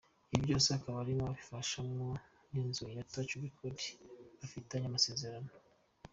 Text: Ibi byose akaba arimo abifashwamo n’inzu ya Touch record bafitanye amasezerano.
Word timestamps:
Ibi 0.31 0.41
byose 0.45 0.67
akaba 0.77 0.97
arimo 1.03 1.23
abifashwamo 1.27 2.07
n’inzu 2.51 2.85
ya 2.95 3.07
Touch 3.11 3.31
record 3.43 3.75
bafitanye 4.39 4.85
amasezerano. 4.87 5.51